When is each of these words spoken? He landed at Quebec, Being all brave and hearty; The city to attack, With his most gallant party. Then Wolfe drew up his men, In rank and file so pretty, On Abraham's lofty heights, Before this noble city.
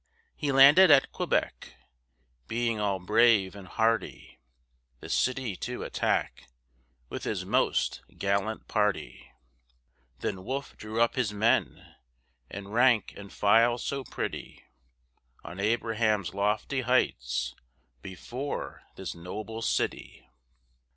He 0.35 0.51
landed 0.51 0.89
at 0.89 1.11
Quebec, 1.11 1.75
Being 2.47 2.79
all 2.79 2.97
brave 2.97 3.55
and 3.55 3.67
hearty; 3.67 4.39
The 4.99 5.09
city 5.09 5.55
to 5.57 5.83
attack, 5.83 6.47
With 7.09 7.23
his 7.23 7.45
most 7.45 8.01
gallant 8.17 8.67
party. 8.67 9.31
Then 10.17 10.43
Wolfe 10.43 10.75
drew 10.75 10.99
up 10.99 11.13
his 11.13 11.31
men, 11.31 11.97
In 12.49 12.69
rank 12.69 13.13
and 13.15 13.31
file 13.31 13.77
so 13.77 14.03
pretty, 14.03 14.63
On 15.43 15.59
Abraham's 15.59 16.33
lofty 16.33 16.81
heights, 16.81 17.53
Before 18.01 18.81
this 18.95 19.13
noble 19.13 19.61
city. 19.61 20.25